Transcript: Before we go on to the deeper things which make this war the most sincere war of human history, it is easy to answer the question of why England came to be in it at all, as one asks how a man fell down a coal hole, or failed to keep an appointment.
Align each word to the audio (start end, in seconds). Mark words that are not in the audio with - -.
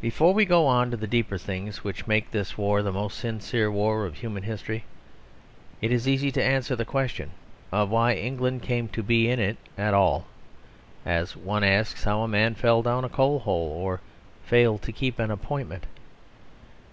Before 0.00 0.32
we 0.34 0.44
go 0.44 0.68
on 0.68 0.92
to 0.92 0.96
the 0.96 1.08
deeper 1.08 1.36
things 1.36 1.82
which 1.82 2.06
make 2.06 2.30
this 2.30 2.56
war 2.56 2.80
the 2.80 2.92
most 2.92 3.18
sincere 3.18 3.72
war 3.72 4.06
of 4.06 4.14
human 4.18 4.44
history, 4.44 4.84
it 5.82 5.90
is 5.90 6.06
easy 6.06 6.30
to 6.30 6.40
answer 6.40 6.76
the 6.76 6.84
question 6.84 7.32
of 7.72 7.90
why 7.90 8.12
England 8.14 8.62
came 8.62 8.86
to 8.90 9.02
be 9.02 9.28
in 9.28 9.40
it 9.40 9.56
at 9.76 9.94
all, 9.94 10.28
as 11.04 11.36
one 11.36 11.64
asks 11.64 12.04
how 12.04 12.20
a 12.20 12.28
man 12.28 12.54
fell 12.54 12.82
down 12.82 13.04
a 13.04 13.08
coal 13.08 13.40
hole, 13.40 13.70
or 13.72 14.00
failed 14.44 14.80
to 14.82 14.92
keep 14.92 15.18
an 15.18 15.32
appointment. 15.32 15.86